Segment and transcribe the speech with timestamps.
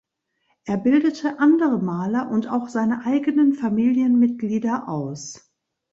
[0.65, 5.53] Er bildete andere Maler und auch seine eigenen Familienmitglieder aus.